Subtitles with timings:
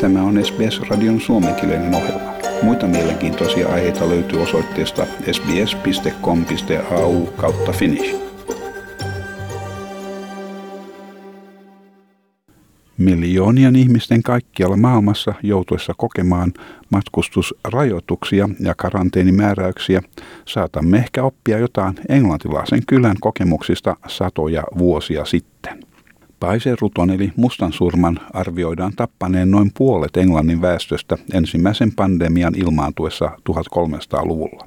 [0.00, 2.32] Tämä on SBS-radion suomenkielinen ohjelma.
[2.62, 8.16] Muita mielenkiintoisia aiheita löytyy osoitteesta sbs.com.au kautta finnish.
[12.98, 16.52] Miljoonien ihmisten kaikkialla maailmassa joutuessa kokemaan
[16.90, 20.02] matkustusrajoituksia ja karanteenimääräyksiä
[20.48, 25.89] saatamme ehkä oppia jotain englantilaisen kylän kokemuksista satoja vuosia sitten.
[26.40, 34.66] Paiseruton eli mustan surman arvioidaan tappaneen noin puolet Englannin väestöstä ensimmäisen pandemian ilmaantuessa 1300-luvulla.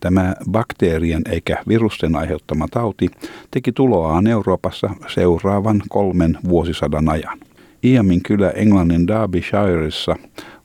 [0.00, 3.10] Tämä bakteerien eikä virusten aiheuttama tauti
[3.50, 7.38] teki tuloaan Euroopassa seuraavan kolmen vuosisadan ajan.
[7.84, 10.16] Iamin kylä Englannin Derbyshireissa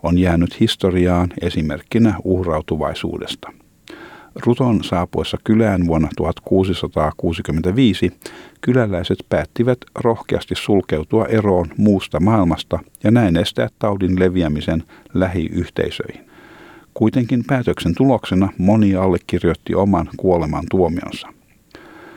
[0.04, 3.52] on jäänyt historiaan esimerkkinä uhrautuvaisuudesta.
[4.46, 8.14] Ruton saapuessa kylään vuonna 1665
[8.62, 16.28] kyläläiset päättivät rohkeasti sulkeutua eroon muusta maailmasta ja näin estää taudin leviämisen lähiyhteisöihin.
[16.94, 21.28] Kuitenkin päätöksen tuloksena moni allekirjoitti oman kuoleman tuomionsa.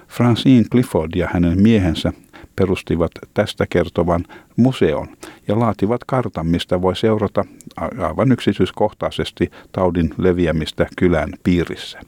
[0.08, 2.12] Francine Clifford ja hänen miehensä
[2.56, 4.24] perustivat tästä kertovan
[4.56, 5.08] museon
[5.48, 7.44] ja laativat kartan, mistä voi seurata
[7.76, 12.00] aivan yksityiskohtaisesti taudin leviämistä kylän piirissä.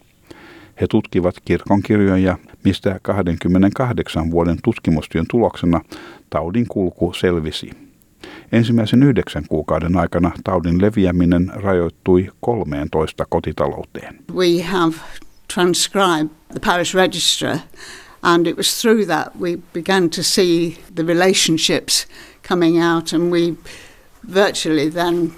[0.80, 5.80] He tutkivat kirkonkirjoja, mistä 28 vuoden tutkimustyön tuloksena
[6.30, 7.70] taudin kulku selvisi.
[8.52, 14.18] Ensimmäisen yhdeksän kuukauden aikana taudin leviäminen rajoittui 13 kotitalouteen.
[14.34, 14.94] We have
[15.54, 17.56] transcribed the parish register
[18.22, 22.06] and it was through that we began to see the relationships
[22.42, 23.56] coming out and we
[24.22, 25.32] virtually then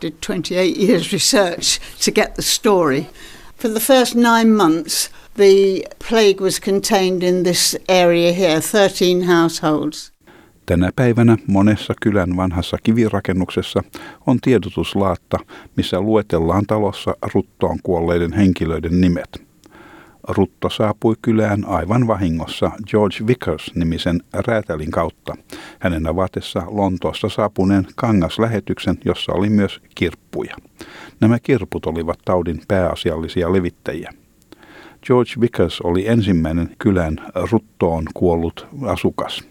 [0.00, 3.08] did 28 years research to get the story.
[3.56, 10.12] For the first nine months, the plague was contained in this area here, 13 households.
[10.66, 13.82] Tänä päivänä monessa kylän vanhassa kivirakennuksessa
[14.26, 15.38] on tiedotuslaatta,
[15.76, 19.47] missä luetellaan talossa ruttoon kuolleiden henkilöiden nimet.
[20.28, 25.36] Rutto saapui kylään aivan vahingossa George Vickers-nimisen räätälin kautta,
[25.78, 30.56] hänen avatessa Lontoosta saapuneen kangaslähetyksen, jossa oli myös kirppuja.
[31.20, 34.12] Nämä kirput olivat taudin pääasiallisia levittäjiä.
[35.06, 37.16] George Vickers oli ensimmäinen kylän
[37.50, 39.44] ruttoon kuollut asukas.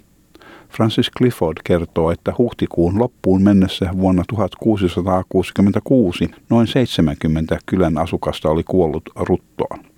[0.70, 9.10] Francis Clifford kertoo, että huhtikuun loppuun mennessä vuonna 1666 noin 70 kylän asukasta oli kuollut
[9.16, 9.97] ruttoon.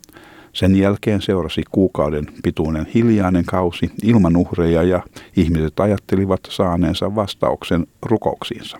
[0.53, 5.03] Sen jälkeen seurasi kuukauden pituinen hiljainen kausi ilman uhreja ja
[5.35, 8.77] ihmiset ajattelivat saaneensa vastauksen rukouksiinsa.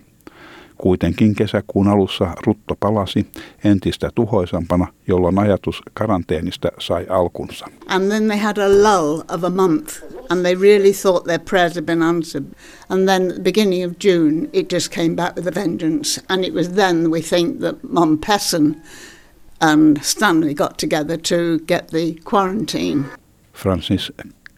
[0.78, 3.25] Kuitenkin kesäkuun alussa rutto palasi
[3.63, 7.66] entistä tuhoisampana, jolloin ajatus karanteenista sai alkunsa.
[7.88, 11.75] And then they had a lull of a month and they really thought their prayers
[11.75, 12.46] had been answered.
[12.90, 16.53] And then the beginning of June it just came back with a vengeance and it
[16.53, 18.75] was then we think that Mom Pesson
[19.59, 23.03] and Stanley got together to get the quarantine.
[23.53, 24.11] Francis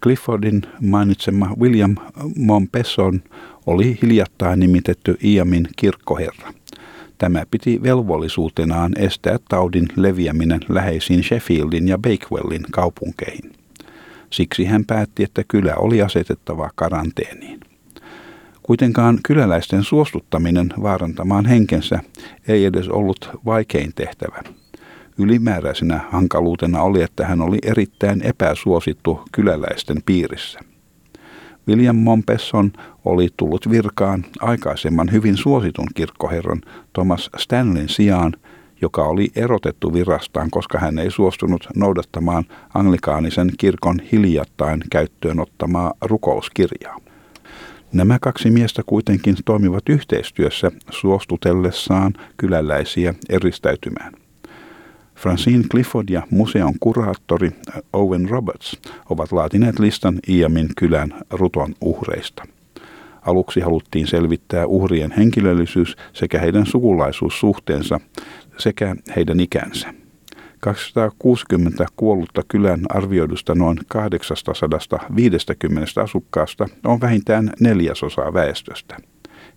[0.04, 1.96] Cliffordin mainitsema William
[2.36, 3.22] Mompesson
[3.66, 6.54] oli hiljattain nimitetty Iamin kirkkoherra.
[7.18, 13.52] Tämä piti velvollisuutenaan estää taudin leviäminen läheisiin Sheffieldin ja Bakewellin kaupunkeihin.
[14.30, 17.60] Siksi hän päätti, että kylä oli asetettava karanteeniin.
[18.64, 22.00] Kuitenkaan kyläläisten suostuttaminen vaarantamaan henkensä
[22.48, 24.44] ei edes ollut vaikein tehtävä.
[25.22, 30.60] Ylimääräisenä hankaluutena oli, että hän oli erittäin epäsuosittu kyläläisten piirissä.
[31.68, 32.72] William Mompesson
[33.06, 36.62] oli tullut virkaan aikaisemman hyvin suositun kirkkoherran
[36.94, 38.34] Thomas Stanleyn sijaan,
[38.82, 42.44] joka oli erotettu virastaan, koska hän ei suostunut noudattamaan
[42.74, 46.98] anglikaanisen kirkon hiljattain käyttöön ottamaa rukouskirjaa.
[47.94, 54.21] Nämä kaksi miestä kuitenkin toimivat yhteistyössä suostutellessaan kyläläisiä eristäytymään.
[55.22, 57.52] Francine Clifford ja museon kuraattori
[57.94, 62.44] Owen Roberts ovat laatineet listan Iamin kylän ruton uhreista.
[63.22, 68.00] Aluksi haluttiin selvittää uhrien henkilöllisyys sekä heidän sukulaisuussuhteensa
[68.58, 69.94] sekä heidän ikänsä.
[70.60, 78.98] 260 kuollutta kylän arvioidusta noin 850 asukkaasta on vähintään neljäsosa väestöstä.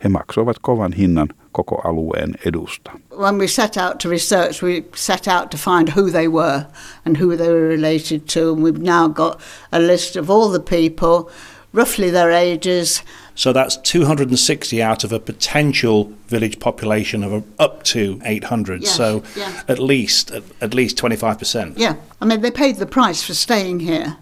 [0.05, 2.91] He maksoivat kovan hinnan koko alueen edusta.
[3.09, 6.67] When we set out to research, we set out to find who they were
[7.07, 8.53] and who they were related to.
[8.53, 9.41] And we've now got
[9.73, 11.31] a list of all the people,
[11.73, 13.03] roughly their ages.
[13.35, 18.83] So that's 260 out of a potential village population of up to 800.
[18.83, 19.63] Yes, so yeah.
[19.69, 20.31] at least
[20.61, 21.79] at least 25%.
[21.79, 24.19] Yeah, I mean, they paid the price for staying here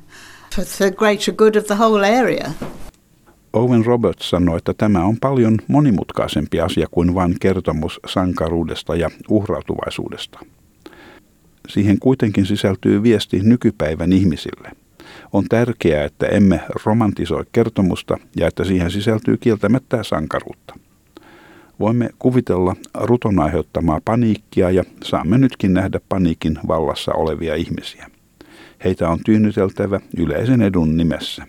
[0.53, 2.55] for the greater good of the whole area.
[3.53, 10.39] Owen Roberts sanoi, että tämä on paljon monimutkaisempi asia kuin vain kertomus sankaruudesta ja uhrautuvaisuudesta.
[11.69, 14.71] Siihen kuitenkin sisältyy viesti nykypäivän ihmisille.
[15.33, 20.75] On tärkeää, että emme romantisoi kertomusta ja että siihen sisältyy kieltämättä sankaruutta.
[21.81, 28.11] Voimme kuvitella ruton aiheuttamaa paniikkia ja saamme nytkin nähdä paniikin vallassa olevia ihmisiä.
[28.85, 31.47] Heitä on tyynnyteltävä yleisen edun nimessä.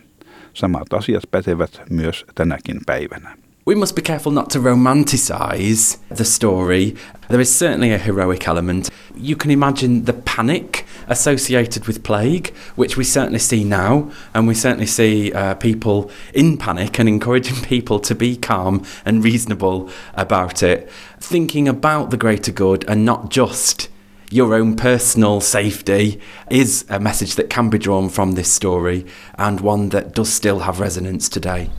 [0.53, 3.37] Samat asiat pätevät myös tänäkin päivänä.
[3.65, 6.95] We must be careful not to romanticize the story.
[7.29, 8.89] There is certainly a heroic element.
[9.15, 14.53] You can imagine the panic associated with plague, which we certainly see now, and we
[14.53, 20.61] certainly see uh, people in panic and encouraging people to be calm and reasonable about
[20.61, 20.89] it,
[21.21, 23.89] thinking about the greater good and not just
[24.33, 26.19] your own personal safety
[26.49, 29.05] is a message that can be drawn from this story
[29.37, 31.69] and one that does still have resonance today.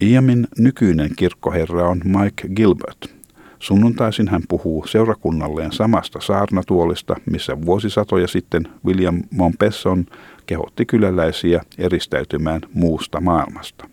[0.00, 3.14] Iamin nykyinen kirkkoherra on Mike Gilbert.
[3.58, 10.06] Sunnuntaisin hän puhuu seurakunnalleen samasta saarnatuolista, missä vuosisatoja sitten William Mompesson
[10.46, 13.88] kehotti kyläläisiä eristäytymään muusta maailmasta.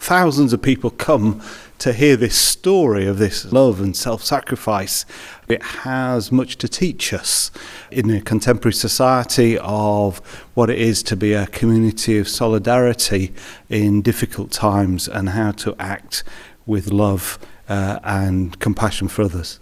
[0.00, 1.34] thousands of people come
[1.78, 5.04] to hear this story of this love and self sacrifice.
[5.48, 7.50] It has much to teach us
[7.90, 10.18] in a contemporary society of
[10.54, 13.32] what it is to be a community of solidarity
[13.68, 16.24] in difficult times and how to act
[16.66, 17.38] with love
[17.68, 19.60] uh, and compassion for others.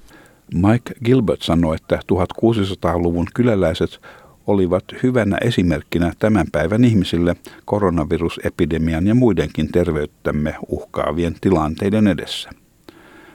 [0.52, 4.00] Mike Gilbert sanoi, että 1600-luvun kyläläiset
[4.46, 12.50] olivat hyvänä esimerkkinä tämän päivän ihmisille koronavirusepidemian ja muidenkin terveyttämme uhkaavien tilanteiden edessä.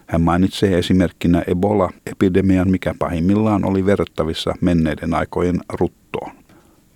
[0.07, 6.31] Hän mainitsee esimerkkinä Ebola-epidemian, mikä pahimmillaan oli verrattavissa menneiden aikojen ruttoon.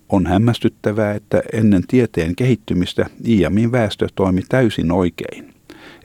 [0.08, 5.53] On hämmästyttävää, että ennen tieteen kehittymistä Iamin väestö toimi täysin oikein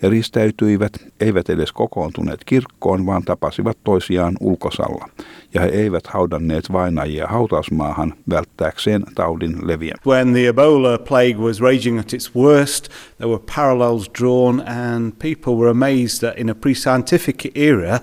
[0.03, 5.09] eristäytyivät, eivät edes kokoontuneet kirkkoon, vaan tapasivat toisiaan ulkosalla,
[5.53, 10.09] ja he eivät haudanneet vainajia hautausmaahan välttääkseen taudin leviämistä.
[10.09, 15.53] When the Ebola plague was raging at its worst, there were parallels drawn, and people
[15.53, 17.99] were amazed that in a pre scientific era,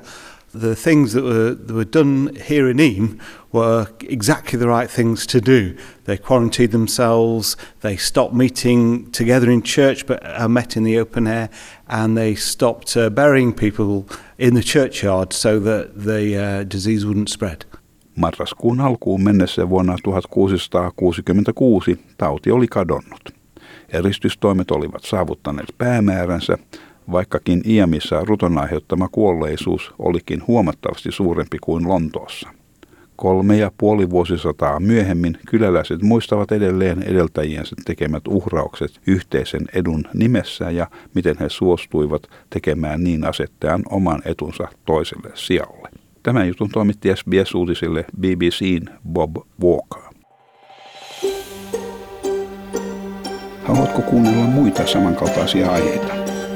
[0.61, 3.21] the things that were, that were done here in Eam
[3.53, 5.77] were exactly the right things to do.
[6.05, 11.27] They quarantined themselves, they stopped meeting together in church but uh, met in the open
[11.27, 11.49] air,
[11.89, 14.05] and they stopped uh, burying people
[14.39, 17.65] in the churchyard so that the uh, disease wouldn't spread.
[18.17, 23.37] Marraskuun alkuun mennessä vuonna 1666 tauti oli kadonnut.
[23.89, 26.59] Eristystoimet olivat saavuttaneet päämääränsä,
[27.13, 32.49] vaikkakin Iamissa ruton aiheuttama kuolleisuus olikin huomattavasti suurempi kuin Lontoossa.
[33.17, 40.87] Kolme ja puoli vuosisataa myöhemmin kyläläiset muistavat edelleen edeltäjiensä tekemät uhraukset yhteisen edun nimessä ja
[41.15, 45.89] miten he suostuivat tekemään niin asettajan oman etunsa toiselle sijalle.
[46.23, 50.03] Tämän jutun toimitti SBS-uutisille BBCn Bob Walker.
[53.65, 56.26] Haluatko kuunnella muita samankaltaisia aiheita?